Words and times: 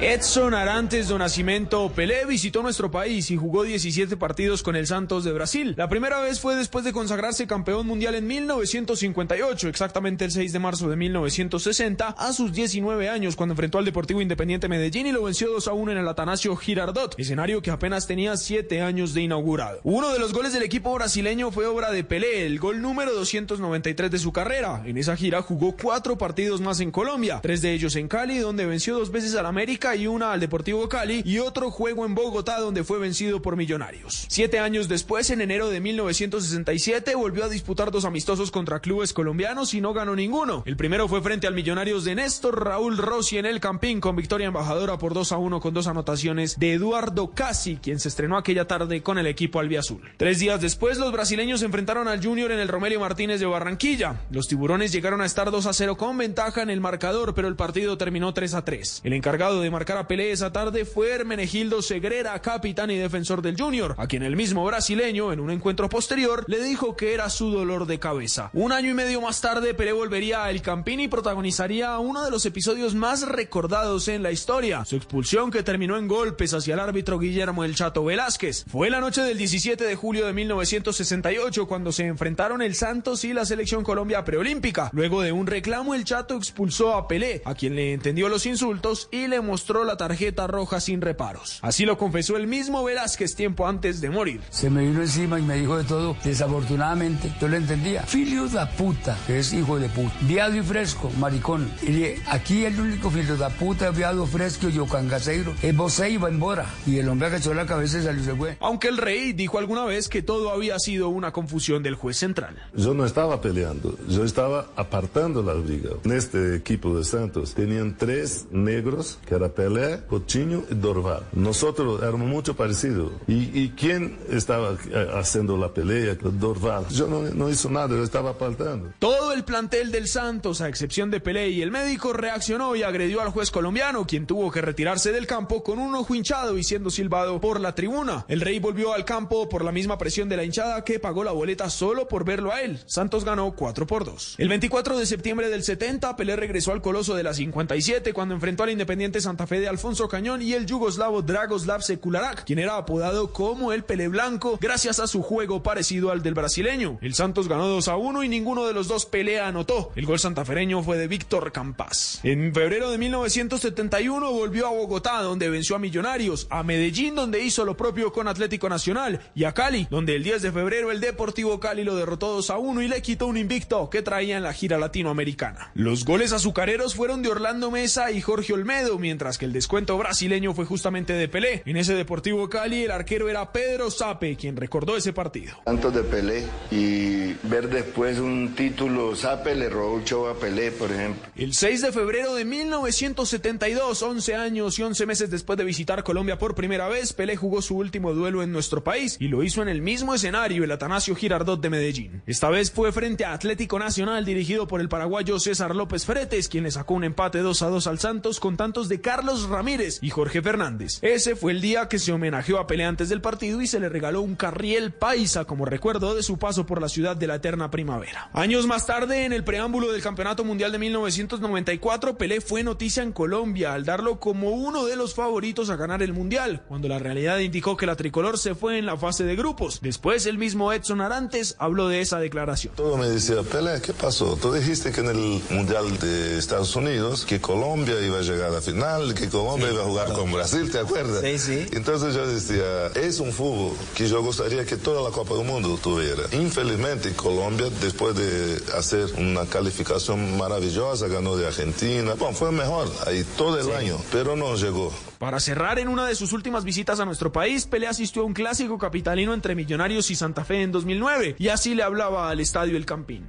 Edson 0.00 0.54
Arantes 0.54 1.08
do 1.08 1.18
Nascimento 1.18 1.90
Pelé 1.90 2.24
visitó 2.24 2.62
nuestro 2.62 2.88
país 2.88 3.32
y 3.32 3.36
jugó 3.36 3.64
17 3.64 4.16
partidos 4.16 4.62
con 4.62 4.76
el 4.76 4.86
Santos 4.86 5.24
de 5.24 5.32
Brasil. 5.32 5.74
La 5.76 5.88
primera 5.88 6.20
vez 6.20 6.38
fue 6.38 6.54
después 6.54 6.84
de 6.84 6.92
consagrarse 6.92 7.48
campeón 7.48 7.84
mundial 7.84 8.14
en 8.14 8.28
1958, 8.28 9.68
exactamente 9.68 10.24
el 10.24 10.30
6 10.30 10.52
de 10.52 10.58
marzo 10.60 10.88
de 10.88 10.94
1960, 10.94 12.10
a 12.16 12.32
sus 12.32 12.52
19 12.52 13.08
años 13.08 13.34
cuando 13.34 13.54
enfrentó 13.54 13.78
al 13.78 13.84
Deportivo 13.86 14.22
Independiente 14.22 14.68
Medellín 14.68 15.08
y 15.08 15.12
lo 15.12 15.24
venció 15.24 15.50
2 15.50 15.66
a 15.66 15.72
1 15.72 15.90
en 15.90 15.98
el 15.98 16.06
Atanasio 16.06 16.54
Girardot, 16.54 17.18
escenario 17.18 17.60
que 17.60 17.72
apenas 17.72 18.06
tenía 18.06 18.36
7 18.36 18.80
años 18.80 19.14
de 19.14 19.22
inaugurado. 19.22 19.80
Uno 19.82 20.12
de 20.12 20.20
los 20.20 20.32
goles 20.32 20.52
del 20.52 20.62
equipo 20.62 20.94
brasileño 20.94 21.50
fue 21.50 21.66
obra 21.66 21.90
de 21.90 22.04
Pelé, 22.04 22.46
el 22.46 22.60
gol 22.60 22.80
número 22.82 23.12
293 23.14 24.12
de 24.12 24.18
su 24.20 24.32
carrera. 24.32 24.80
En 24.86 24.96
esa 24.96 25.16
gira 25.16 25.42
jugó 25.42 25.74
cuatro 25.76 26.16
partidos 26.16 26.60
más 26.60 26.78
en 26.78 26.92
Colombia, 26.92 27.40
tres 27.42 27.62
de 27.62 27.72
ellos 27.72 27.96
en 27.96 28.06
Cali, 28.06 28.38
donde 28.38 28.64
venció 28.64 28.96
dos 28.96 29.10
veces 29.10 29.34
al 29.34 29.46
América 29.46 29.87
y 29.94 30.06
una 30.06 30.32
al 30.32 30.40
Deportivo 30.40 30.88
Cali 30.88 31.22
y 31.24 31.38
otro 31.38 31.70
juego 31.70 32.04
en 32.04 32.14
Bogotá 32.14 32.60
donde 32.60 32.84
fue 32.84 32.98
vencido 32.98 33.42
por 33.42 33.56
Millonarios. 33.56 34.26
Siete 34.28 34.58
años 34.58 34.88
después, 34.88 35.30
en 35.30 35.40
enero 35.40 35.68
de 35.68 35.80
1967, 35.80 37.14
volvió 37.14 37.44
a 37.44 37.48
disputar 37.48 37.90
dos 37.90 38.04
amistosos 38.04 38.50
contra 38.50 38.80
clubes 38.80 39.12
colombianos 39.12 39.74
y 39.74 39.80
no 39.80 39.92
ganó 39.92 40.14
ninguno. 40.14 40.62
El 40.66 40.76
primero 40.76 41.08
fue 41.08 41.22
frente 41.22 41.46
al 41.46 41.54
Millonarios 41.54 42.04
de 42.04 42.14
Néstor 42.14 42.64
Raúl 42.64 42.98
Rossi 42.98 43.38
en 43.38 43.46
el 43.46 43.60
Campín 43.60 44.00
con 44.00 44.16
victoria 44.16 44.46
embajadora 44.46 44.98
por 44.98 45.14
2 45.14 45.32
a 45.32 45.38
1 45.38 45.60
con 45.60 45.74
dos 45.74 45.86
anotaciones 45.86 46.58
de 46.58 46.72
Eduardo 46.72 47.30
Casi, 47.30 47.76
quien 47.76 48.00
se 48.00 48.08
estrenó 48.08 48.36
aquella 48.36 48.66
tarde 48.66 49.02
con 49.02 49.18
el 49.18 49.26
equipo 49.26 49.60
albiazul. 49.60 50.02
Tres 50.16 50.38
días 50.38 50.60
después, 50.60 50.98
los 50.98 51.12
brasileños 51.12 51.60
se 51.60 51.66
enfrentaron 51.66 52.08
al 52.08 52.24
Junior 52.24 52.52
en 52.52 52.60
el 52.60 52.68
Romelio 52.68 53.00
Martínez 53.00 53.40
de 53.40 53.46
Barranquilla. 53.46 54.20
Los 54.30 54.48
tiburones 54.48 54.92
llegaron 54.92 55.20
a 55.20 55.26
estar 55.26 55.50
2 55.50 55.66
a 55.66 55.72
0 55.72 55.96
con 55.96 56.16
ventaja 56.18 56.62
en 56.62 56.70
el 56.70 56.80
marcador, 56.80 57.34
pero 57.34 57.48
el 57.48 57.56
partido 57.56 57.98
terminó 57.98 58.34
3 58.34 58.54
a 58.54 58.64
3. 58.64 59.00
El 59.04 59.12
encargado 59.12 59.60
de 59.60 59.70
marcar 59.78 59.98
a 59.98 60.08
Pelé 60.08 60.32
esa 60.32 60.52
tarde 60.52 60.84
fue 60.84 61.12
Hermenegildo 61.12 61.82
Segrera, 61.82 62.36
capitán 62.42 62.90
y 62.90 62.96
defensor 62.96 63.42
del 63.42 63.56
Junior, 63.56 63.94
a 63.96 64.08
quien 64.08 64.24
el 64.24 64.34
mismo 64.34 64.64
brasileño, 64.64 65.32
en 65.32 65.38
un 65.38 65.52
encuentro 65.52 65.88
posterior, 65.88 66.44
le 66.48 66.60
dijo 66.60 66.96
que 66.96 67.14
era 67.14 67.30
su 67.30 67.52
dolor 67.52 67.86
de 67.86 68.00
cabeza. 68.00 68.50
Un 68.54 68.72
año 68.72 68.90
y 68.90 68.94
medio 68.94 69.20
más 69.20 69.40
tarde, 69.40 69.74
Pelé 69.74 69.92
volvería 69.92 70.42
a 70.42 70.50
El 70.50 70.62
Campín 70.62 70.98
y 70.98 71.06
protagonizaría 71.06 71.96
uno 72.00 72.24
de 72.24 72.32
los 72.32 72.44
episodios 72.44 72.96
más 72.96 73.22
recordados 73.28 74.08
en 74.08 74.24
la 74.24 74.32
historia, 74.32 74.84
su 74.84 74.96
expulsión 74.96 75.52
que 75.52 75.62
terminó 75.62 75.96
en 75.96 76.08
golpes 76.08 76.54
hacia 76.54 76.74
el 76.74 76.80
árbitro 76.80 77.20
Guillermo 77.20 77.62
El 77.62 77.76
Chato 77.76 78.04
Velázquez. 78.04 78.64
Fue 78.68 78.90
la 78.90 78.98
noche 78.98 79.22
del 79.22 79.38
17 79.38 79.84
de 79.84 79.94
julio 79.94 80.26
de 80.26 80.32
1968 80.32 81.68
cuando 81.68 81.92
se 81.92 82.04
enfrentaron 82.04 82.62
el 82.62 82.74
Santos 82.74 83.22
y 83.22 83.32
la 83.32 83.44
selección 83.44 83.84
Colombia 83.84 84.24
preolímpica. 84.24 84.90
Luego 84.92 85.22
de 85.22 85.30
un 85.30 85.46
reclamo, 85.46 85.94
el 85.94 86.02
Chato 86.02 86.36
expulsó 86.36 86.94
a 86.96 87.06
Pelé, 87.06 87.42
a 87.44 87.54
quien 87.54 87.76
le 87.76 87.92
entendió 87.92 88.28
los 88.28 88.44
insultos 88.44 89.08
y 89.12 89.28
le 89.28 89.40
mostró 89.40 89.67
la 89.84 89.96
tarjeta 89.96 90.46
roja 90.46 90.80
sin 90.80 91.00
reparos. 91.00 91.58
Así 91.62 91.84
lo 91.84 91.98
confesó 91.98 92.36
el 92.36 92.46
mismo 92.46 92.84
Velázquez 92.84 93.34
tiempo 93.34 93.66
antes 93.66 94.00
de 94.00 94.10
morir. 94.10 94.40
Se 94.50 94.70
me 94.70 94.82
vino 94.82 95.00
encima 95.00 95.38
y 95.38 95.42
me 95.42 95.56
dijo 95.56 95.76
de 95.76 95.84
todo. 95.84 96.16
Desafortunadamente, 96.24 97.32
yo 97.40 97.48
le 97.48 97.58
entendía. 97.58 98.02
Filio 98.02 98.48
da 98.48 98.70
puta, 98.70 99.16
que 99.26 99.38
es 99.38 99.52
hijo 99.52 99.78
de 99.78 99.88
puta. 99.88 100.12
Viado 100.22 100.56
y 100.56 100.62
fresco, 100.62 101.10
maricón. 101.18 101.70
Y 101.82 102.04
aquí 102.28 102.64
el 102.64 102.80
único 102.80 103.10
filio 103.10 103.36
da 103.36 103.50
puta, 103.50 103.90
viado 103.90 104.26
fresco, 104.26 104.68
yo 104.68 104.86
cangaseiro, 104.86 105.54
es 105.62 105.76
vos 105.76 105.98
iba 106.08 106.28
embora. 106.28 106.66
Y 106.86 106.98
el 106.98 107.08
hombre 107.08 107.28
agachó 107.28 107.54
la 107.54 107.66
cabeza 107.66 107.98
y 107.98 108.02
salió 108.02 108.24
se 108.24 108.34
fue. 108.34 108.56
Aunque 108.60 108.88
el 108.88 108.96
rey 108.96 109.32
dijo 109.32 109.58
alguna 109.58 109.84
vez 109.84 110.08
que 110.08 110.22
todo 110.22 110.50
había 110.50 110.78
sido 110.78 111.08
una 111.08 111.32
confusión 111.32 111.82
del 111.82 111.94
juez 111.94 112.16
central. 112.16 112.56
Yo 112.74 112.94
no 112.94 113.04
estaba 113.04 113.40
peleando, 113.40 113.96
yo 114.08 114.24
estaba 114.24 114.68
apartando 114.76 115.42
la 115.42 115.54
liga. 115.54 115.90
En 116.04 116.12
este 116.12 116.56
equipo 116.56 116.96
de 116.96 117.04
Santos 117.04 117.54
tenían 117.54 117.96
tres 117.96 118.46
negros, 118.50 119.18
que 119.26 119.34
era 119.34 119.48
Pelé, 119.58 120.02
Coutinho 120.08 120.62
y 120.70 120.74
Dorval. 120.76 121.24
Nosotros 121.32 122.00
éramos 122.00 122.28
mucho 122.28 122.54
parecidos. 122.54 123.10
¿Y, 123.26 123.70
quién 123.70 124.16
estaba 124.30 124.76
eh, 124.88 125.08
haciendo 125.14 125.56
la 125.56 125.74
pelea? 125.74 126.14
Dorval. 126.14 126.86
Yo 126.90 127.08
no, 127.08 127.22
no 127.22 127.50
hizo 127.50 127.68
nada, 127.68 127.88
yo 127.88 128.04
estaba 128.04 128.30
apartando. 128.30 128.92
Todo 129.00 129.32
el 129.32 129.42
plantel 129.42 129.90
del 129.90 130.06
Santos, 130.06 130.60
a 130.60 130.68
excepción 130.68 131.10
de 131.10 131.18
Pelé 131.18 131.48
y 131.50 131.62
el 131.62 131.72
médico, 131.72 132.12
reaccionó 132.12 132.76
y 132.76 132.84
agredió 132.84 133.20
al 133.20 133.30
juez 133.30 133.50
colombiano, 133.50 134.06
quien 134.06 134.28
tuvo 134.28 134.52
que 134.52 134.62
retirarse 134.62 135.10
del 135.10 135.26
campo 135.26 135.64
con 135.64 135.80
un 135.80 135.92
ojo 135.96 136.14
hinchado 136.14 136.56
y 136.56 136.62
siendo 136.62 136.88
silbado 136.88 137.40
por 137.40 137.58
la 137.58 137.74
tribuna. 137.74 138.26
El 138.28 138.42
rey 138.42 138.60
volvió 138.60 138.94
al 138.94 139.04
campo 139.04 139.48
por 139.48 139.64
la 139.64 139.72
misma 139.72 139.98
presión 139.98 140.28
de 140.28 140.36
la 140.36 140.44
hinchada 140.44 140.84
que 140.84 141.00
pagó 141.00 141.24
la 141.24 141.32
boleta 141.32 141.68
solo 141.68 142.06
por 142.06 142.24
verlo 142.24 142.52
a 142.52 142.62
él. 142.62 142.78
Santos 142.86 143.24
ganó 143.24 143.56
4 143.56 143.88
por 143.88 144.04
2. 144.04 144.36
El 144.38 144.50
24 144.50 144.96
de 144.96 145.04
septiembre 145.04 145.48
del 145.48 145.64
70, 145.64 146.14
Pelé 146.14 146.36
regresó 146.36 146.70
al 146.70 146.80
Coloso 146.80 147.16
de 147.16 147.24
la 147.24 147.34
57 147.34 148.12
cuando 148.12 148.36
enfrentó 148.36 148.62
al 148.62 148.70
Independiente 148.70 149.20
Santa 149.20 149.47
Fe 149.47 149.47
de 149.56 149.68
Alfonso 149.68 150.08
Cañón 150.08 150.42
y 150.42 150.52
el 150.52 150.66
yugoslavo 150.66 151.22
Dragoslav 151.22 151.82
Sekularak, 151.82 152.44
quien 152.44 152.58
era 152.58 152.76
apodado 152.76 153.32
como 153.32 153.72
el 153.72 153.84
Pele 153.84 154.08
Blanco 154.08 154.58
gracias 154.60 155.00
a 155.00 155.06
su 155.06 155.22
juego 155.22 155.62
parecido 155.62 156.10
al 156.10 156.22
del 156.22 156.34
brasileño. 156.34 156.98
El 157.00 157.14
Santos 157.14 157.48
ganó 157.48 157.66
2 157.66 157.88
a 157.88 157.96
1 157.96 158.24
y 158.24 158.28
ninguno 158.28 158.66
de 158.66 158.74
los 158.74 158.86
dos 158.86 159.06
pelea 159.06 159.48
anotó. 159.48 159.90
El 159.96 160.04
gol 160.04 160.18
santafereño 160.18 160.82
fue 160.82 160.98
de 160.98 161.08
Víctor 161.08 161.50
Campas. 161.52 162.20
En 162.22 162.52
febrero 162.52 162.90
de 162.90 162.98
1971 162.98 164.32
volvió 164.32 164.66
a 164.66 164.70
Bogotá, 164.70 165.22
donde 165.22 165.48
venció 165.48 165.76
a 165.76 165.78
Millonarios, 165.78 166.46
a 166.50 166.62
Medellín, 166.62 167.14
donde 167.14 167.42
hizo 167.42 167.64
lo 167.64 167.76
propio 167.76 168.12
con 168.12 168.28
Atlético 168.28 168.68
Nacional, 168.68 169.20
y 169.34 169.44
a 169.44 169.54
Cali, 169.54 169.86
donde 169.90 170.16
el 170.16 170.22
10 170.22 170.42
de 170.42 170.52
febrero 170.52 170.90
el 170.90 171.00
Deportivo 171.00 171.58
Cali 171.60 171.84
lo 171.84 171.96
derrotó 171.96 172.34
2 172.34 172.50
a 172.50 172.58
1 172.58 172.82
y 172.82 172.88
le 172.88 173.00
quitó 173.00 173.26
un 173.26 173.36
invicto 173.36 173.88
que 173.88 174.02
traía 174.02 174.36
en 174.36 174.42
la 174.42 174.52
gira 174.52 174.78
latinoamericana. 174.78 175.70
Los 175.74 176.04
goles 176.04 176.32
azucareros 176.32 176.94
fueron 176.94 177.22
de 177.22 177.30
Orlando 177.30 177.70
Mesa 177.70 178.10
y 178.10 178.20
Jorge 178.20 178.52
Olmedo, 178.52 178.98
mientras 178.98 179.37
que 179.38 179.46
el 179.46 179.52
descuento 179.52 179.96
brasileño 179.96 180.54
fue 180.54 180.64
justamente 180.64 181.12
de 181.12 181.28
Pelé. 181.28 181.62
En 181.64 181.76
ese 181.76 181.94
Deportivo 181.94 182.48
Cali 182.48 182.84
el 182.84 182.90
arquero 182.90 183.28
era 183.28 183.52
Pedro 183.52 183.90
Sape, 183.90 184.36
quien 184.36 184.56
recordó 184.56 184.96
ese 184.96 185.12
partido. 185.12 185.56
Tanto 185.64 185.90
de 185.90 186.02
Pelé 186.02 186.44
y 186.70 187.34
ver 187.48 187.68
después 187.68 188.18
un 188.18 188.54
título 188.54 189.14
Sape 189.16 189.54
le 189.54 189.68
robó 189.68 189.94
un 189.94 190.04
show 190.04 190.26
a 190.26 190.34
Pelé, 190.34 190.70
por 190.70 190.90
ejemplo. 190.90 191.28
El 191.36 191.54
6 191.54 191.82
de 191.82 191.92
febrero 191.92 192.34
de 192.34 192.44
1972, 192.44 194.02
11 194.02 194.34
años 194.34 194.78
y 194.78 194.82
11 194.82 195.06
meses 195.06 195.30
después 195.30 195.56
de 195.56 195.64
visitar 195.64 196.02
Colombia 196.02 196.38
por 196.38 196.54
primera 196.54 196.88
vez, 196.88 197.12
Pelé 197.12 197.36
jugó 197.36 197.62
su 197.62 197.76
último 197.76 198.14
duelo 198.14 198.42
en 198.42 198.52
nuestro 198.52 198.82
país 198.82 199.16
y 199.20 199.28
lo 199.28 199.42
hizo 199.42 199.62
en 199.62 199.68
el 199.68 199.82
mismo 199.82 200.14
escenario, 200.14 200.64
el 200.64 200.72
Atanasio 200.72 201.14
Girardot 201.14 201.60
de 201.60 201.70
Medellín. 201.70 202.22
Esta 202.26 202.50
vez 202.50 202.70
fue 202.70 202.92
frente 202.92 203.24
a 203.24 203.32
Atlético 203.32 203.78
Nacional 203.78 204.24
dirigido 204.24 204.66
por 204.66 204.80
el 204.80 204.88
paraguayo 204.88 205.38
César 205.38 205.76
López 205.76 206.04
Fretes, 206.04 206.48
quien 206.48 206.64
le 206.64 206.70
sacó 206.70 206.94
un 206.94 207.04
empate 207.04 207.38
2 207.38 207.62
a 207.62 207.68
2 207.68 207.86
al 207.86 207.98
Santos 207.98 208.40
con 208.40 208.56
tantos 208.56 208.88
de 208.88 209.00
Carlos 209.00 209.27
Ramírez 209.48 209.98
y 210.02 210.10
Jorge 210.10 210.42
Fernández. 210.42 210.98
Ese 211.02 211.36
fue 211.36 211.52
el 211.52 211.60
día 211.60 211.88
que 211.88 211.98
se 211.98 212.12
homenajeó 212.12 212.58
a 212.58 212.66
Pelé 212.66 212.84
antes 212.84 213.08
del 213.08 213.20
partido 213.20 213.60
y 213.60 213.66
se 213.66 213.80
le 213.80 213.88
regaló 213.88 214.22
un 214.22 214.36
carriel 214.36 214.92
paisa 214.92 215.44
como 215.44 215.64
recuerdo 215.64 216.14
de 216.14 216.22
su 216.22 216.38
paso 216.38 216.66
por 216.66 216.80
la 216.80 216.88
ciudad 216.88 217.16
de 217.16 217.26
la 217.26 217.36
eterna 217.36 217.70
primavera. 217.70 218.30
Años 218.32 218.66
más 218.66 218.86
tarde, 218.86 219.24
en 219.24 219.32
el 219.32 219.44
preámbulo 219.44 219.92
del 219.92 220.02
Campeonato 220.02 220.44
Mundial 220.44 220.72
de 220.72 220.78
1994, 220.78 222.16
Pelé 222.16 222.40
fue 222.40 222.62
noticia 222.62 223.02
en 223.02 223.12
Colombia 223.12 223.74
al 223.74 223.84
darlo 223.84 224.18
como 224.18 224.50
uno 224.50 224.86
de 224.86 224.96
los 224.96 225.14
favoritos 225.14 225.70
a 225.70 225.76
ganar 225.76 226.02
el 226.02 226.12
Mundial, 226.12 226.62
cuando 226.68 226.88
la 226.88 226.98
realidad 226.98 227.38
indicó 227.38 227.76
que 227.76 227.86
la 227.86 227.96
tricolor 227.96 228.38
se 228.38 228.54
fue 228.54 228.78
en 228.78 228.86
la 228.86 228.96
fase 228.96 229.24
de 229.24 229.36
grupos. 229.36 229.80
Después, 229.82 230.26
el 230.26 230.38
mismo 230.38 230.72
Edson 230.72 231.00
Arantes 231.00 231.56
habló 231.58 231.88
de 231.88 232.00
esa 232.00 232.18
declaración. 232.18 232.74
Todo 232.76 232.96
me 232.96 233.08
decía, 233.08 233.42
Pelé, 233.42 233.80
¿qué 233.80 233.92
pasó? 233.92 234.36
Tú 234.40 234.52
dijiste 234.52 234.92
que 234.92 235.00
en 235.00 235.08
el 235.08 235.42
Mundial 235.50 235.98
de 235.98 236.38
Estados 236.38 236.74
Unidos, 236.76 237.24
que 237.24 237.40
Colombia 237.40 238.00
iba 238.00 238.18
a 238.18 238.22
llegar 238.22 238.50
a 238.50 238.54
la 238.54 238.60
final, 238.60 239.07
que 239.14 239.28
Colombia 239.28 239.70
iba 239.72 239.82
a 239.82 239.86
jugar 239.86 240.12
con 240.12 240.32
Brasil, 240.32 240.70
¿te 240.70 240.78
acuerdas? 240.78 241.22
Sí, 241.22 241.38
sí. 241.38 241.66
Entonces 241.72 242.14
yo 242.14 242.26
decía, 242.26 242.88
es 242.94 243.20
un 243.20 243.32
fútbol 243.32 243.76
que 243.94 244.08
yo 244.08 244.22
gustaría 244.22 244.64
que 244.64 244.76
toda 244.76 245.02
la 245.02 245.14
Copa 245.14 245.34
del 245.34 245.44
Mundo 245.44 245.78
tuviera. 245.82 246.22
Infelizmente, 246.32 247.14
Colombia, 247.14 247.66
después 247.80 248.16
de 248.16 248.60
hacer 248.76 249.06
una 249.18 249.46
calificación 249.46 250.36
maravillosa, 250.36 251.08
ganó 251.08 251.36
de 251.36 251.46
Argentina. 251.46 252.14
Bueno, 252.14 252.34
fue 252.34 252.52
mejor 252.52 252.90
ahí 253.06 253.24
todo 253.36 253.58
el 253.58 253.74
año, 253.74 253.98
pero 254.12 254.36
no 254.36 254.54
llegó. 254.56 254.92
Para 255.18 255.40
cerrar, 255.40 255.78
en 255.78 255.88
una 255.88 256.06
de 256.06 256.14
sus 256.14 256.32
últimas 256.32 256.64
visitas 256.64 257.00
a 257.00 257.04
nuestro 257.04 257.32
país, 257.32 257.66
Pelé 257.66 257.88
asistió 257.88 258.22
a 258.22 258.24
un 258.24 258.34
clásico 258.34 258.78
capitalino 258.78 259.34
entre 259.34 259.54
Millonarios 259.54 260.10
y 260.10 260.14
Santa 260.14 260.44
Fe 260.44 260.62
en 260.62 260.72
2009, 260.72 261.36
y 261.38 261.48
así 261.48 261.74
le 261.74 261.82
hablaba 261.82 262.30
al 262.30 262.40
estadio 262.40 262.76
El 262.76 262.86
Campín. 262.86 263.26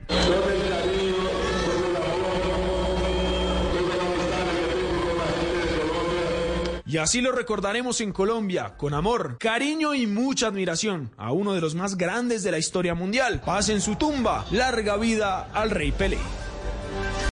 Y 6.89 6.97
así 6.97 7.21
lo 7.21 7.31
recordaremos 7.31 8.01
en 8.01 8.11
Colombia, 8.11 8.73
con 8.75 8.95
amor, 8.95 9.37
cariño 9.37 9.93
y 9.93 10.07
mucha 10.07 10.47
admiración, 10.47 11.11
a 11.17 11.31
uno 11.31 11.53
de 11.53 11.61
los 11.61 11.75
más 11.75 11.95
grandes 11.95 12.41
de 12.41 12.49
la 12.49 12.57
historia 12.57 12.95
mundial. 12.95 13.43
Paz 13.45 13.69
en 13.69 13.79
su 13.79 13.95
tumba, 13.95 14.43
larga 14.49 14.97
vida 14.97 15.51
al 15.53 15.69
Rey 15.69 15.91
Pelé. 15.91 16.17